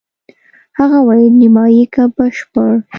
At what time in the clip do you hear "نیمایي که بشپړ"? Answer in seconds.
1.41-2.71